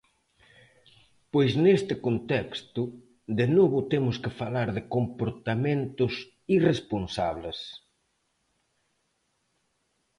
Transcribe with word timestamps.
Pois 1.31 1.51
neste 1.63 1.93
contexto, 2.05 2.81
de 3.39 3.45
novo 3.57 3.77
temos 3.93 4.15
que 4.23 4.31
falar 4.41 4.67
de 4.77 4.83
comportamentos 4.95 6.13
irresponsables. 6.57 7.59